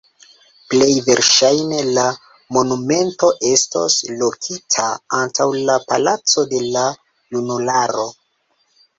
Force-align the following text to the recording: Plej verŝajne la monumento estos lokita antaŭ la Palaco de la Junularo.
Plej 0.73 0.93
verŝajne 1.07 1.81
la 1.97 2.05
monumento 2.55 3.29
estos 3.49 3.97
lokita 4.21 4.85
antaŭ 5.17 5.47
la 5.67 5.75
Palaco 5.91 6.45
de 6.55 6.63
la 6.77 6.87
Junularo. 7.37 8.07